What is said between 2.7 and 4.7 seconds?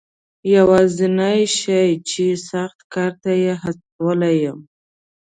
کار ته یې هڅولم.